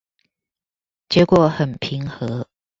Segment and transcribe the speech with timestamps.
[1.09, 2.47] 結果很平和